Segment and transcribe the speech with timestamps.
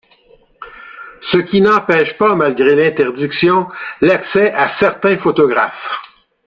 [1.31, 3.67] Ce qui n’empêche pas malgré l’interdiction,
[4.01, 6.01] l’accès à certains photographes.